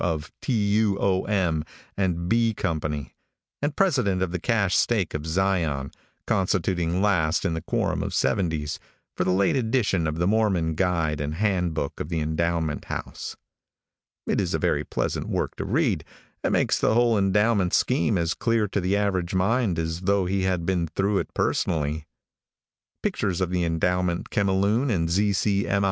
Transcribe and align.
W. 0.03 0.13
of 0.15 0.31
T. 0.41 0.51
U. 0.51 0.97
O. 0.99 1.25
M. 1.25 1.63
and 1.95 2.27
B. 2.27 2.55
company, 2.55 3.13
and 3.61 3.75
president 3.75 4.23
of 4.23 4.31
the 4.31 4.39
cache 4.39 4.75
stake 4.75 5.13
of 5.13 5.27
Zion, 5.27 5.91
constituting 6.25 7.03
last 7.03 7.45
in 7.45 7.53
the 7.53 7.61
quorum 7.61 8.01
of 8.01 8.11
seventies, 8.11 8.79
for 9.15 9.23
the 9.23 9.29
late 9.31 9.55
edition 9.55 10.07
of 10.07 10.17
the 10.17 10.25
Mormon 10.25 10.73
Guide 10.73 11.21
and 11.21 11.35
Hand 11.35 11.75
Book 11.75 11.99
of 11.99 12.09
the 12.09 12.19
Endowment 12.19 12.85
House. 12.85 13.35
It 14.25 14.41
is 14.41 14.55
a 14.55 14.57
very 14.57 14.83
pleasant 14.83 15.29
work 15.29 15.55
to 15.57 15.65
read, 15.65 16.03
and 16.43 16.51
makes 16.53 16.79
the 16.79 16.95
whole 16.95 17.15
endowment 17.15 17.71
scheme 17.71 18.17
as 18.17 18.33
clear 18.33 18.67
to 18.69 18.81
the 18.81 18.97
average 18.97 19.35
mind 19.35 19.77
as 19.77 20.01
though 20.01 20.25
he 20.25 20.41
had 20.45 20.65
been 20.65 20.87
through 20.87 21.19
it 21.19 21.31
personally. 21.35 22.07
Pictures 23.03 23.39
of 23.39 23.51
the 23.51 23.63
endowment 23.63 24.31
chemiloon 24.31 24.89
and 24.89 25.11
Z. 25.11 25.33
C. 25.33 25.67
M. 25.67 25.79